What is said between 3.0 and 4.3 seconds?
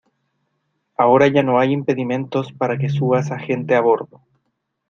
esa gente a bordo.